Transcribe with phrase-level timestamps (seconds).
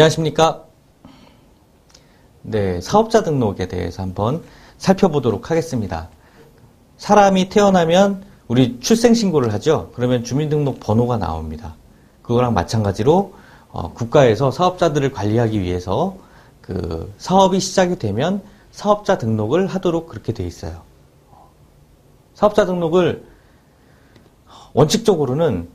[0.00, 0.64] 안녕하십니까.
[2.40, 4.42] 네, 사업자 등록에 대해서 한번
[4.78, 6.08] 살펴보도록 하겠습니다.
[6.96, 9.90] 사람이 태어나면 우리 출생신고를 하죠.
[9.94, 11.74] 그러면 주민등록 번호가 나옵니다.
[12.22, 13.34] 그거랑 마찬가지로
[13.72, 16.16] 어, 국가에서 사업자들을 관리하기 위해서
[16.62, 20.80] 그 사업이 시작이 되면 사업자 등록을 하도록 그렇게 돼 있어요.
[22.32, 23.26] 사업자 등록을
[24.72, 25.68] 원칙적으로는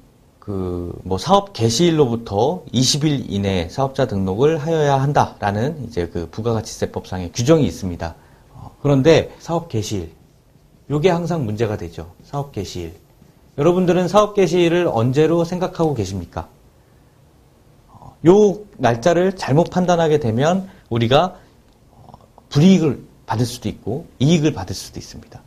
[0.45, 8.15] 그 뭐 사업 개시일로부터 20일 이내 사업자 등록을 하여야 한다라는 이제 그 부가가치세법상의 규정이 있습니다.
[8.53, 10.11] 어, 그런데 사업 개시일
[10.89, 12.11] 요게 항상 문제가 되죠.
[12.23, 12.93] 사업 개시일.
[13.57, 16.47] 여러분들은 사업 개시일을 언제로 생각하고 계십니까?
[17.87, 21.35] 어, 요 날짜를 잘못 판단하게 되면 우리가
[21.91, 22.11] 어,
[22.49, 25.41] 불이익을 받을 수도 있고 이익을 받을 수도 있습니다.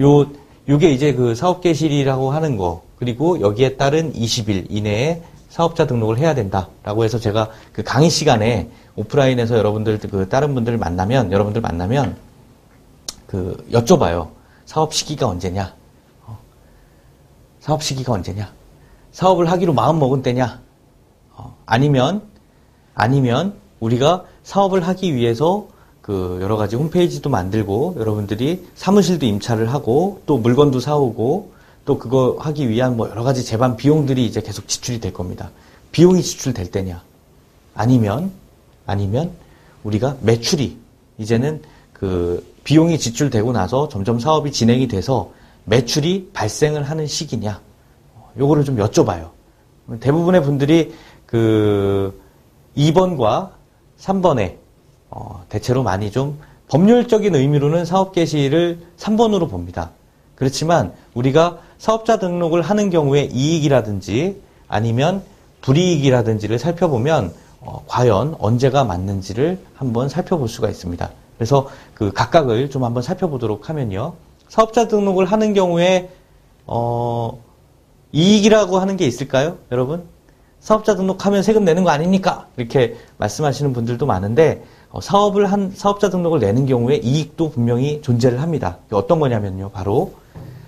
[0.00, 0.26] 요
[0.68, 6.36] 요게 이제 그 사업 개시일이라고 하는 거 그리고 여기에 따른 20일 이내에 사업자 등록을 해야
[6.36, 12.16] 된다라고 해서 제가 그 강의 시간에 오프라인에서 여러분들 그 다른 분들 만나면 여러분들 만나면
[13.26, 14.28] 그 여쭤봐요.
[14.66, 15.74] 사업 시기가 언제냐?
[16.26, 16.38] 어.
[17.58, 18.52] 사업 시기가 언제냐?
[19.10, 20.60] 사업을 하기로 마음 먹은 때냐?
[21.32, 21.56] 어.
[21.66, 22.22] 아니면
[22.94, 25.66] 아니면 우리가 사업을 하기 위해서
[26.02, 32.68] 그 여러 가지 홈페이지도 만들고 여러분들이 사무실도 임차를 하고 또 물건도 사오고 또 그거 하기
[32.68, 35.50] 위한 뭐 여러 가지 재반 비용들이 이제 계속 지출이 될 겁니다.
[35.90, 37.02] 비용이 지출될 때냐?
[37.74, 38.30] 아니면,
[38.86, 39.32] 아니면
[39.82, 40.78] 우리가 매출이
[41.18, 45.32] 이제는 그 비용이 지출되고 나서 점점 사업이 진행이 돼서
[45.64, 47.60] 매출이 발생을 하는 시기냐?
[48.38, 49.30] 요거를 좀 여쭤봐요.
[50.00, 50.94] 대부분의 분들이
[51.26, 52.20] 그
[52.76, 53.50] 2번과
[53.98, 54.56] 3번에
[55.10, 59.90] 어 대체로 많이 좀 법률적인 의미로는 사업 개시를 3번으로 봅니다.
[60.42, 65.22] 그렇지만 우리가 사업자 등록을 하는 경우에 이익이라든지 아니면
[65.60, 71.10] 불이익이라든지를 살펴보면 어, 과연 언제가 맞는지를 한번 살펴볼 수가 있습니다.
[71.38, 74.14] 그래서 그 각각을 좀 한번 살펴보도록 하면요.
[74.48, 76.10] 사업자 등록을 하는 경우에
[76.66, 77.40] 어,
[78.10, 80.02] 이익이라고 하는 게 있을까요, 여러분?
[80.58, 82.48] 사업자 등록하면 세금 내는 거 아닙니까?
[82.56, 88.78] 이렇게 말씀하시는 분들도 많은데 어, 사업을 한 사업자 등록을 내는 경우에 이익도 분명히 존재를 합니다.
[88.90, 90.20] 어떤 거냐면요, 바로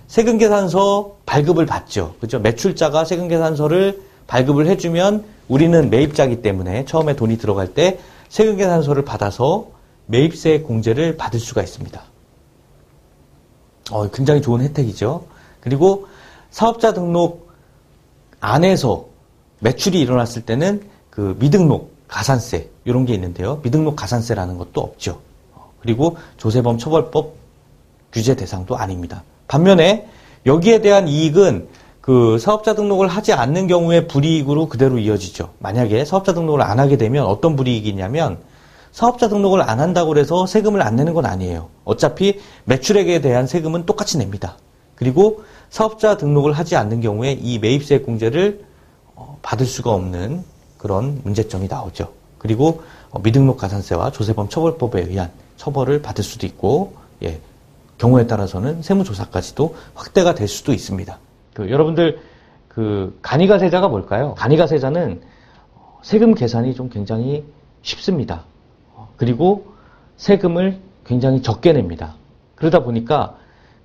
[0.07, 2.15] 세금계산서 발급을 받죠.
[2.19, 2.39] 그죠?
[2.39, 7.99] 매출자가 세금계산서를 발급을 해주면 우리는 매입자기 때문에 처음에 돈이 들어갈 때
[8.29, 9.67] 세금계산서를 받아서
[10.07, 12.01] 매입세 공제를 받을 수가 있습니다.
[13.91, 15.25] 어, 굉장히 좋은 혜택이죠.
[15.61, 16.07] 그리고
[16.51, 17.49] 사업자 등록
[18.39, 19.05] 안에서
[19.59, 23.59] 매출이 일어났을 때는 그 미등록 가산세 이런 게 있는데요.
[23.63, 25.21] 미등록 가산세라는 것도 없죠.
[25.81, 27.33] 그리고 조세범 처벌법
[28.11, 29.23] 규제 대상도 아닙니다.
[29.47, 30.07] 반면에
[30.45, 31.67] 여기에 대한 이익은
[32.01, 35.49] 그 사업자 등록을 하지 않는 경우에 불이익으로 그대로 이어지죠.
[35.59, 38.37] 만약에 사업자 등록을 안 하게 되면 어떤 불이익이냐면
[38.91, 41.69] 사업자 등록을 안 한다고 해서 세금을 안 내는 건 아니에요.
[41.83, 44.57] 어차피 매출액에 대한 세금은 똑같이 냅니다.
[44.95, 48.63] 그리고 사업자 등록을 하지 않는 경우에 이 매입세 공제를
[49.15, 50.43] 어, 받을 수가 없는
[50.77, 52.09] 그런 문제점이 나오죠.
[52.37, 57.39] 그리고 어, 미등록 가산세와 조세범 처벌법에 의한 처벌을 받을 수도 있고, 예,
[57.97, 61.17] 경우에 따라서는 세무조사까지도 확대가 될 수도 있습니다.
[61.53, 62.19] 그 여러분들
[62.67, 64.33] 그 간이가 세자가 뭘까요?
[64.35, 65.21] 간이가 세자는
[66.03, 67.45] 세금 계산이 좀 굉장히
[67.81, 68.43] 쉽습니다.
[69.17, 69.73] 그리고
[70.17, 72.15] 세금을 굉장히 적게 냅니다.
[72.55, 73.37] 그러다 보니까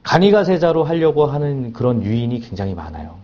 [0.02, 3.16] 간이가 세자로 하려고 하는 그런 유인이 굉장히 많아요.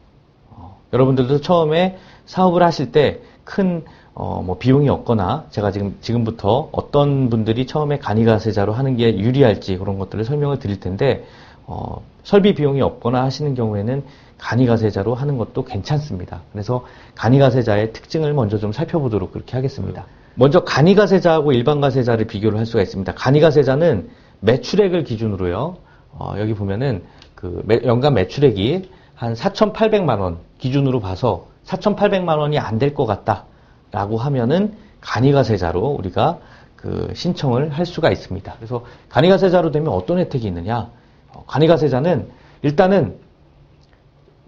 [0.86, 7.66] 어, 여러분들도 처음에 사업을 하실 때큰 어, 뭐 비용이 없거나 제가 지금 지금부터 어떤 분들이
[7.66, 11.24] 처음에 간이가세자로 하는 게 유리할지 그런 것들을 설명을 드릴 텐데
[11.66, 14.04] 어, 설비 비용이 없거나 하시는 경우에는
[14.38, 16.42] 간이가세자로 하는 것도 괜찮습니다.
[16.52, 20.06] 그래서 간이가세자의 특징을 먼저 좀 살펴보도록 그렇게 하겠습니다.
[20.34, 23.14] 먼저 간이가세자하고 일반가세자를 비교를 할 수가 있습니다.
[23.14, 24.10] 간이가세자는
[24.40, 25.76] 매출액을 기준으로요.
[26.12, 27.02] 어, 여기 보면은
[27.34, 33.44] 그 매, 연간 매출액이 한 4,800만 원 기준으로 봐서 4,800만 원이 안 될 것 같다.
[33.90, 36.38] 라고 하면은 간이가세자로 우리가
[36.76, 38.54] 그 신청을 할 수가 있습니다.
[38.56, 40.90] 그래서 간이가세자로 되면 어떤 혜택이 있느냐?
[41.32, 42.28] 어, 간이가세자는
[42.62, 43.16] 일단은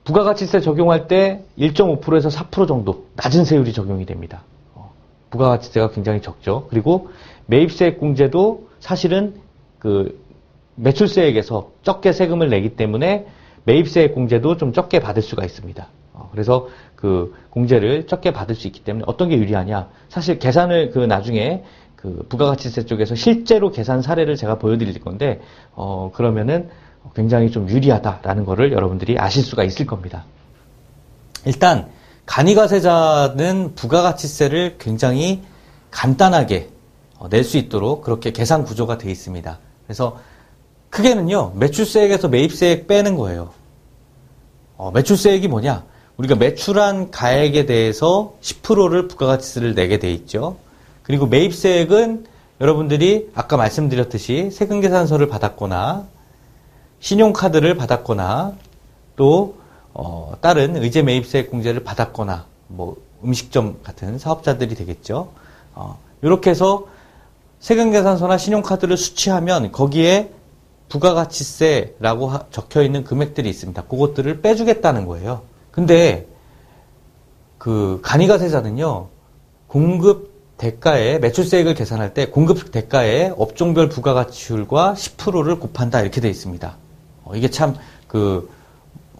[0.04, 4.42] 부가가치세 적용할 때 1.5%에서 4% 정도 낮은 세율이 적용이 됩니다.
[4.74, 4.92] 어,
[5.30, 6.66] 부가가치세가 굉장히 적죠.
[6.70, 7.10] 그리고
[7.46, 9.34] 매입세액 공제도 사실은
[9.78, 10.18] 그
[10.76, 13.26] 매출세액에서 적게 세금을 내기 때문에
[13.68, 15.86] 매입세액 공제도 좀 적게 받을 수가 있습니다.
[16.14, 19.88] 어, 그래서 그 공제를 적게 받을 수 있기 때문에 어떤 게 유리하냐?
[20.08, 25.40] 사실 계산을 그 나중에 그 부가가치세 쪽에서 실제로 계산 사례를 제가 보여드릴 건데
[25.74, 26.70] 어 그러면은
[27.14, 30.24] 굉장히 좀 유리하다라는 거를 여러분들이 아실 수가 있을 겁니다.
[31.44, 31.88] 일단
[32.24, 35.42] 간이가세자는 부가가치세를 굉장히
[35.90, 36.68] 간단하게
[37.18, 39.58] 어, 낼수 있도록 그렇게 계산 구조가 되어 있습니다.
[39.86, 40.18] 그래서
[40.90, 43.57] 크게는요, 매출세액에서 매입세액 빼는 거예요.
[44.78, 45.84] 어, 매출세액이 뭐냐?
[46.16, 50.56] 우리가 매출한 가액에 대해서 10%를 부가가치세를 내게 돼 있죠.
[51.02, 52.26] 그리고 매입세액은
[52.60, 56.06] 여러분들이 아까 말씀드렸듯이 세금계산서를 받았거나
[57.00, 58.54] 신용카드를 받았거나
[59.16, 59.56] 또
[59.92, 65.32] 어, 다른 의제 매입세액 공제를 받았거나 뭐 음식점 같은 사업자들이 되겠죠.
[65.74, 66.86] 어, 이렇게 해서
[67.58, 70.30] 세금계산서나 신용카드를 수취하면 거기에
[70.88, 73.82] 부가가치세라고 하- 적혀 있는 금액들이 있습니다.
[73.84, 75.42] 그것들을 빼주겠다는 거예요.
[75.70, 76.26] 근데
[77.58, 79.08] 그 간이가세자는요
[79.66, 86.76] 공급 대가에 매출세액을 계산할 때 공급 대가에 업종별 부가가치율과 10%를 곱한다 이렇게 돼 있습니다.
[87.24, 87.74] 어, 이게 참
[88.08, 88.48] 그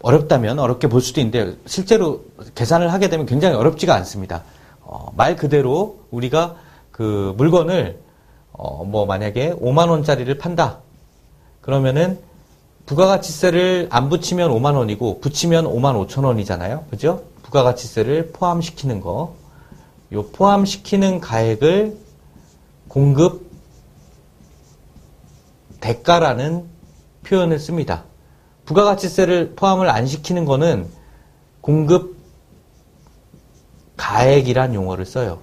[0.01, 2.25] 어렵다면 어렵게 볼 수도 있는데 실제로
[2.55, 4.45] 계산을 하게 되면 굉장히 어렵지가 않습니다.
[4.81, 6.57] 어, 말 그대로 우리가
[6.91, 7.99] 그 물건을
[8.53, 10.79] 어, 뭐 만약에 5만 원짜리를 판다.
[11.69, 12.19] 그러면은
[12.87, 16.87] 부가가치세를 안 붙이면 5만 원이고 붙이면 5만 5천 원이잖아요.
[16.89, 17.25] 그죠?
[17.43, 19.35] 부가가치세를 포함시키는 거.
[20.13, 21.99] 요 포함시키는 가액을
[22.89, 23.51] 공급
[25.81, 26.65] 대가라는
[27.25, 28.05] 표현을 씁니다.
[28.65, 30.89] 부가가치세를 포함을 안 시키는 거는
[31.61, 32.17] 공급
[33.99, 35.41] 가액이란 용어를 써요.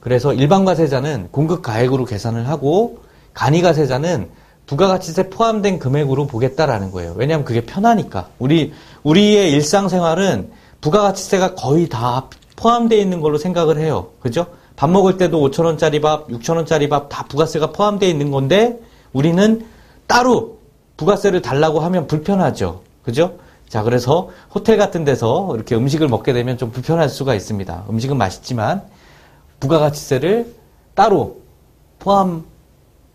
[0.00, 3.02] 그래서 일반과세자는 공급 가액으로 계산을 하고
[3.32, 4.41] 간이가세자는
[4.72, 7.12] 부가가치세 포함된 금액으로 보겠다라는 거예요.
[7.16, 8.28] 왜냐하면 그게 편하니까.
[8.38, 8.72] 우리
[9.02, 14.08] 우리의 일상생활은 부가가치세가 거의 다 포함되어 있는 걸로 생각을 해요.
[14.20, 14.46] 그죠?
[14.74, 18.80] 밥 먹을 때도 5천 원짜리 밥, 6천 원짜리 밥 다 부가세가 포함되어 있는 건데
[19.12, 19.66] 우리는
[20.06, 20.56] 따로
[20.96, 22.80] 부가세를 달라고 하면 불편하죠.
[23.02, 23.34] 그죠?
[23.68, 27.84] 자, 그래서 호텔 같은 데서 이렇게 음식을 먹게 되면 좀 불편할 수가 있습니다.
[27.90, 28.82] 음식은 맛있지만
[29.60, 30.54] 부가가치세를
[30.94, 31.42] 따로
[31.98, 32.44] 포함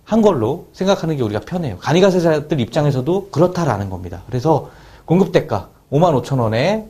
[0.07, 1.77] 한 걸로 생각하는 게 우리가 편해요.
[1.79, 4.21] 간이가세자들 입장에서도 그렇다라는 겁니다.
[4.27, 4.69] 그래서
[5.03, 6.87] 공급 대가 5만 5천 원에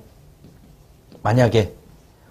[1.24, 1.74] 만약에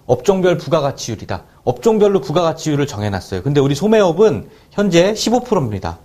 [0.05, 1.43] 업종별 부가가치율이다.
[1.65, 3.43] 업종별로 부가가치율을 정해놨어요.
[3.43, 5.99] 근데 우리 소매업은 현재 15%입니다.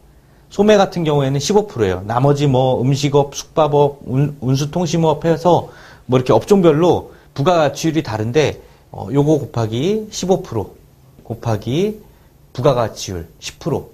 [0.50, 2.02] 소매 같은 경우에는 15%예요.
[2.04, 5.68] 나머지 뭐 음식업, 숙박업, 운, 운수통신업 해서
[6.06, 10.70] 뭐 이렇게 업종별로 부가가치율이 다른데 어, 요거 곱하기 15%
[11.22, 12.00] 곱하기
[12.52, 13.91] 부가가치율 10%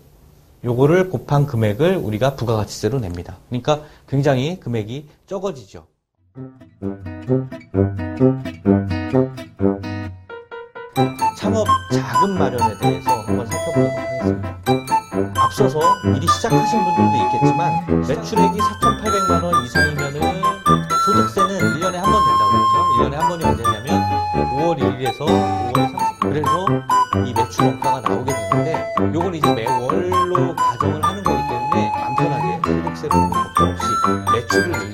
[0.64, 3.36] 요거를 곱한 금액을 우리가 부가가치세로 냅니다.
[3.48, 5.86] 그러니까 굉장히 금액이 적어지죠.
[11.36, 14.58] 창업 자금 마련에 대해서 한번 살펴보도록 하겠습니다.
[15.36, 20.42] 앞서서 미리 시작하신 분들도 있겠지만 매출액이 4,800만 원 이상이면은
[21.06, 22.76] 소득세는 1년에 한번 낸다고 그랬죠.
[22.98, 23.88] 1년에 한 번이 언제냐면
[24.34, 26.20] 5월 1일에서 5월 30일.
[26.20, 26.66] 그래서
[27.24, 28.67] 이 매출 원가가 나오게 되는데
[29.00, 33.86] 요걸 이제 매월로 가정을 하는 거기 때문에 맘 편하게 소득세를 걱정 없이
[34.32, 34.87] 매출을